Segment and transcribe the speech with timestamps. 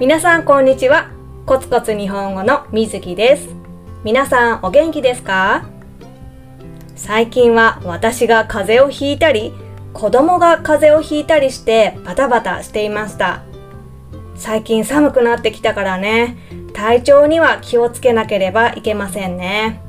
[0.00, 1.12] 皆さんこんにちは。
[1.46, 3.54] コツコツ日本語のみずきです。
[4.02, 5.68] 皆さんお元気ですか？
[6.96, 9.54] 最近は私が風邪をひいたり、
[9.92, 13.44] 子供が風邪をひいたりしてバタバタしていました。
[14.34, 16.38] 最近寒くなってきたからね、
[16.72, 19.80] 体調には気をつけなければいけませんね。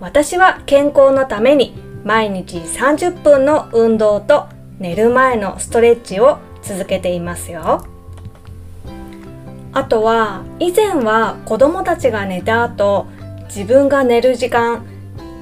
[0.00, 1.74] 私は健康のために
[2.04, 4.46] 毎日30分の運動と
[4.78, 7.86] 寝る前のストレッチを続けていますよ。
[9.72, 13.06] あとは以前は子供たちが寝た後
[13.46, 14.86] 自分が寝る時間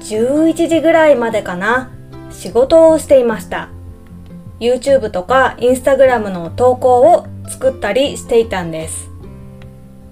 [0.00, 1.90] 11時ぐらいまでかな
[2.30, 3.70] 仕事をしていました。
[4.60, 9.10] YouTube とか Instagram の投稿を作ったりしていたんです。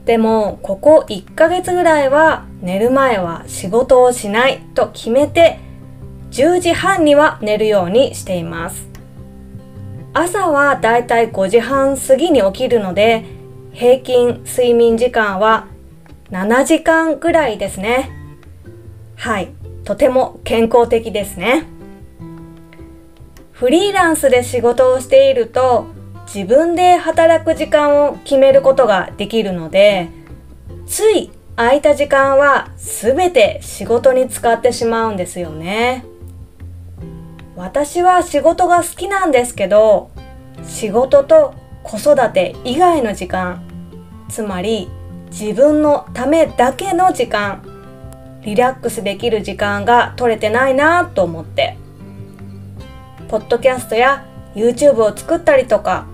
[0.05, 5.59] でもここ1ヶ月ぐらいは寝る前は仕事をしないと決めて
[6.31, 8.87] 10時半には寝るようにしています。
[10.13, 13.25] 朝はだいたい5時半過ぎに起きるので
[13.75, 15.67] 平均睡眠時間は
[16.31, 18.11] 7時間ぐらいですね。
[19.17, 19.51] はい、
[19.83, 21.67] とても健康的ですね。
[23.51, 25.87] フリーランスで仕事をしていると
[26.33, 30.09] 自分で働く時間を決めることができるので
[30.87, 36.05] つい空いた時間は全て仕事に使ってしまうんですよね。
[37.57, 40.11] 私は仕事が好きなんですけど
[40.65, 43.63] 仕事と子育て以外の時間
[44.29, 44.89] つまり
[45.31, 47.63] 自分のためだけの時間
[48.43, 51.77] リラックスできる時間が取れてないなと思って
[53.29, 56.07] ポッドキャストや YouTube を作ったりとか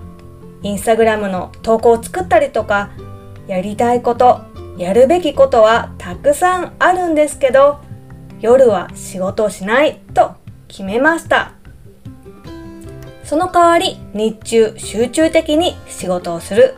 [0.61, 2.91] インスタグラムの投稿を作ったりとか
[3.47, 4.41] やりたいこと
[4.77, 7.79] やるべきことはたくさんあるんですけど
[8.39, 10.35] 夜は仕事をしないと
[10.67, 11.60] 決めました。
[13.31, 16.75] その代わり日中集中的に仕事をする。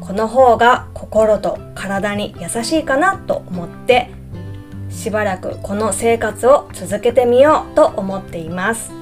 [0.00, 4.10] この方が心と体に優しいかなと思って
[4.90, 8.92] しばらくこの生活を続けてみようと思っています。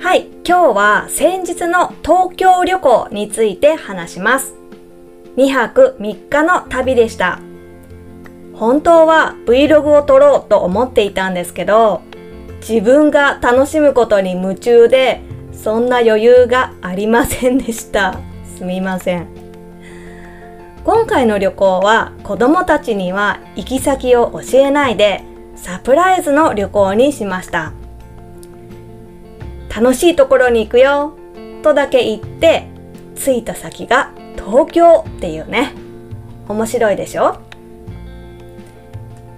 [0.00, 4.54] はい、今日は先日の東京旅行について話します。
[5.36, 7.38] 2泊3日の旅でした。
[8.54, 12.02] 本当は Vlog を撮ろうと思っていたんですけど
[12.60, 15.20] 自分が楽しむことに夢中で
[15.52, 18.18] そんな余裕がありませんでした。
[18.56, 19.26] すみません。
[20.84, 25.22] 今回の旅行は子供たちには行き先を教えないで
[25.54, 27.72] サプライズの旅行にしました。
[29.74, 31.16] 楽しいところに行くよ
[31.62, 32.68] とだけ言って
[33.14, 35.72] 着いた先が東京っていうね。
[36.48, 37.40] 面白いでしょ？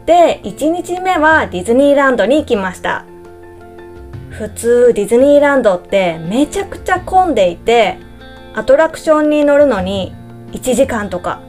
[0.06, 3.04] で、1日目はディズニーランドに行きました。
[4.31, 7.98] 普通ディズニーランドってめちゃくちゃ混んでいて、
[8.54, 10.15] アトラクションに乗るのに
[10.53, 11.41] 1時間とか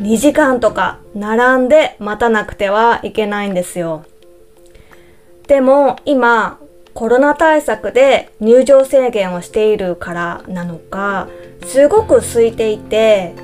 [0.00, 4.04] 2時間とか並んで待たなくてはいけないんですよ。
[5.46, 6.58] でも今
[6.94, 11.28] コロナ対策で入場制限をしているからなのか
[11.66, 13.34] すごく空いていて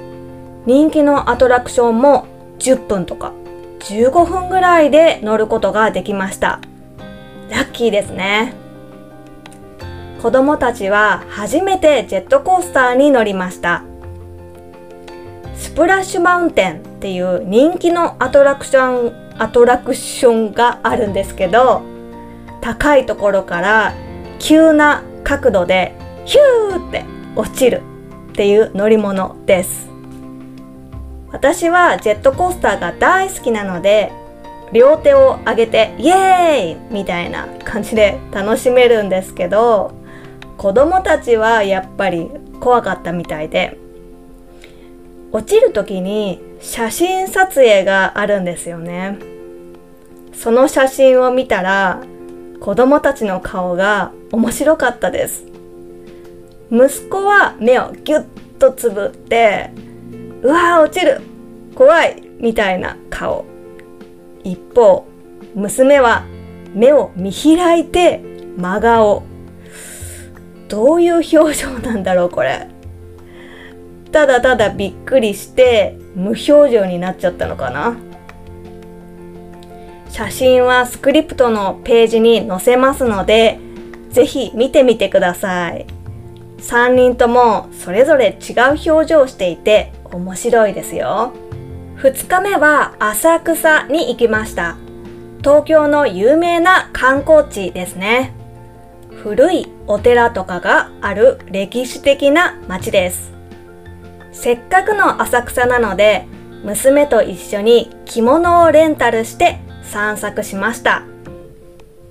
[0.67, 2.27] 人気のアトラクションも
[2.59, 3.33] 10分とか
[3.81, 6.61] 15分ぐらいで乗ることができました。
[7.51, 8.55] ラッキーですね。
[10.23, 13.83] 子供たちは初めてジェットコースターに乗りました。
[15.57, 21.83] スプラッシュマウンテンっていう人気のアトラクション、アトラクションがあるんですけど、
[22.61, 23.95] 高いところから
[24.39, 27.05] 急な角度でヒューって
[27.35, 27.83] 落ちる
[28.31, 29.90] っていう乗り物です。
[31.33, 34.13] 私はジェットコースターが大好きなので
[34.73, 36.93] 両手を上げてイエーイ!
[36.93, 39.93] みたいな感じで楽しめるんですけど
[40.57, 42.31] 子供たちはやっぱり
[42.61, 43.79] 怖かったみたいで
[45.33, 49.17] 落ちる時に写真撮影があるんですよね。
[50.35, 52.03] その写真を見たら
[52.61, 55.45] 子供たちの顔が面白かったです。
[56.71, 58.25] 息子は目をギュッ
[58.59, 59.71] とつぶって
[60.43, 61.21] うわー落ちる。
[61.75, 62.23] 怖い。
[62.39, 63.45] みたいな顔。
[64.43, 65.07] 一方
[65.55, 66.25] 娘は
[66.75, 68.21] 目を見開いて
[68.57, 69.23] 真顔。
[70.69, 72.69] どういう表情なんだろうこれ。
[74.13, 77.97] ただただびっくりして無表情になっちゃったのかな。
[80.09, 83.59] 写真はスクリプトのページに載せますので
[84.11, 85.87] ぜひ見てみてください。
[86.59, 91.33] 3人ともそれぞれ違う表情をしていて面白いですよ
[91.99, 94.77] 2日目は浅草に行きました
[95.43, 98.35] 東京の有名な観光地ですね。
[99.23, 103.33] 古いお寺とかがある歴史的な街です。
[104.33, 106.27] せっかくの浅草なので、
[106.63, 111.05] 娘と一緒に着物をレンタルして散策しました。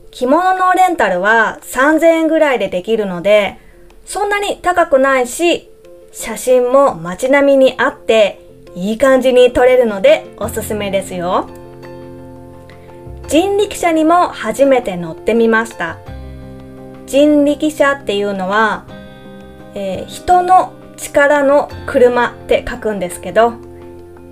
[0.09, 3.59] 着物のレンタルは3000円ぐらいでできるので、
[4.05, 5.68] そんなに高くないし、
[6.11, 8.39] 写真も街並みにあって
[8.75, 11.49] いい感じに撮れるのでおすすめですよ。
[13.27, 15.97] 人力車にも初めて乗ってみました。
[17.05, 18.85] 人力車っていうのは、
[19.75, 23.53] えー、人の力の車って書くんですけど、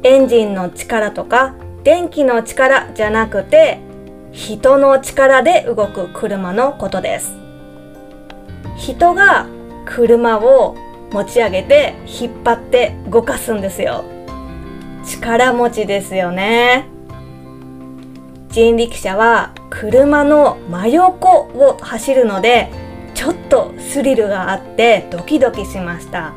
[0.03, 3.79] エンジンの力とか電気の力じゃなくて、
[4.31, 7.35] 人の力で動く車のことです。
[8.77, 9.47] 人が
[9.85, 10.75] 車を
[11.11, 14.03] 持ち上げて引っ張って動かすんですよ。
[15.05, 16.97] 力持ちですよね。
[18.57, 22.71] 人力車は車の真横を走るので
[23.13, 26.33] ちょっとスリルがあってドキドキしました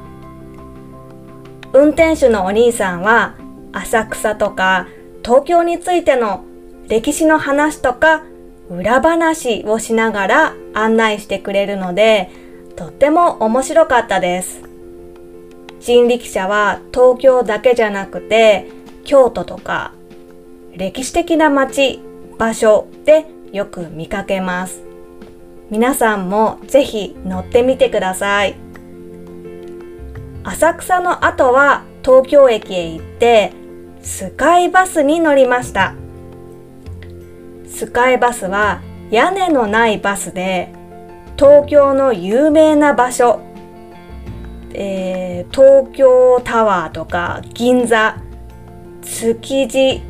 [1.72, 3.36] 運転手のお兄さんは
[3.72, 4.86] 浅草とか
[5.24, 6.44] 東京についての
[6.88, 8.22] 歴史の話とか
[8.68, 12.30] 裏話をしながら案内してくれるので
[12.80, 14.62] とっても面白かったです。
[15.80, 18.68] 人力車は東京だけじゃなくて
[19.04, 19.92] 京都とか
[20.74, 22.00] 歴史的な街
[22.38, 24.80] 場所でよく見かけます。
[25.68, 28.54] 皆さんもぜひ乗ってみてください。
[30.44, 33.52] 浅草の後は東京駅へ行って
[34.00, 35.92] スカイバスに乗りました。
[37.68, 38.80] スカイバスは
[39.10, 40.79] 屋根のないバスで
[41.40, 43.40] 東京の有名な場所、
[44.74, 48.18] えー、東京タワーとか銀座
[49.00, 50.02] 築地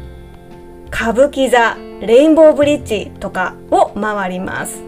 [0.91, 4.83] 歌舞伎座レインボーブリッジとかを回ります。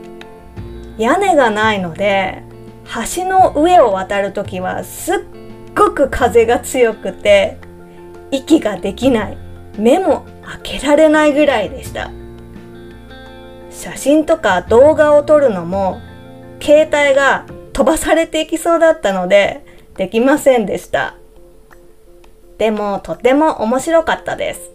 [0.98, 2.42] 屋根がないので
[3.14, 5.18] 橋の上を渡るときはすっ
[5.76, 7.58] ごく風が強くて
[8.32, 9.38] 息ができない。
[9.78, 10.26] 目も
[10.64, 12.10] 開けられないぐらいでした。
[13.70, 16.00] 写真とか動画を撮るのも
[16.62, 19.64] 携帯が飛ばされていきそうだったので
[19.96, 21.16] できませんでした。
[22.58, 24.70] でもとても面白かったです。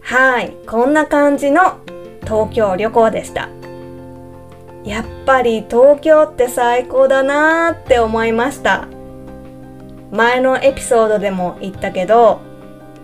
[0.00, 1.80] はいこんな感じの
[2.22, 3.50] 東京旅行でした。
[4.84, 8.88] やっぱり東京って最高だなーって思いました。
[10.10, 12.40] 前のエピソードでも言ったけど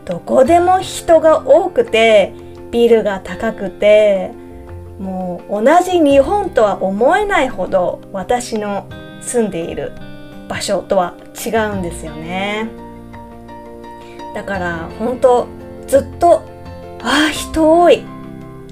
[0.06, 2.32] どこでも人が多くて
[2.70, 4.30] ビルが高くて
[4.98, 8.86] もう同じ日本とは思えないほど私の
[9.20, 9.92] 住んでいる
[10.48, 12.68] 場所とは違うんですよね。
[14.34, 15.46] だから本当
[15.86, 16.42] ずっと
[17.02, 18.04] ああ人多い。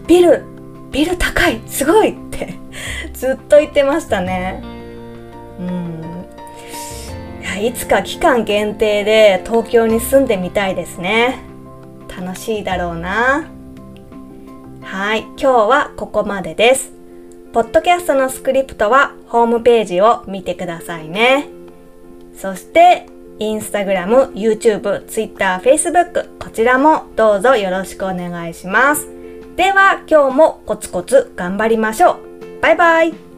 [0.06, 0.44] ビル
[0.90, 1.60] ビル高い。
[1.66, 2.54] すごいって
[3.14, 4.62] ずっと言ってましたね。
[5.58, 6.02] うん。
[7.40, 11.38] いやいつか期間限定で東京に住んでみたいですね。
[12.20, 13.44] 楽しいだろうな。
[14.92, 15.20] はい。
[15.20, 16.92] 今日はここまでです。
[17.54, 21.48] ポッドキャストのスクリプトはホームページを見てくださいね。
[22.36, 23.06] そして
[23.38, 29.08] インスタグラム、YouTube、Twitter、Facebook こちらもどうぞよろしくお願いします。
[29.56, 32.18] では今日もコツコツ頑張りましょ
[32.58, 32.60] う。
[32.60, 33.31] バイバイ。